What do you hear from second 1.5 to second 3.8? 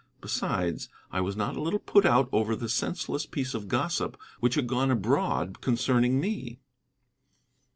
a little put out over the senseless piece of